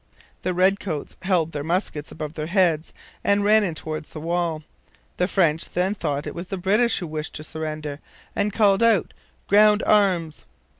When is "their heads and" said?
2.33-3.43